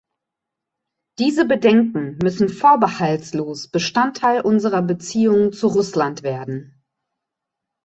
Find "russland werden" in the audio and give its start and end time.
5.67-6.81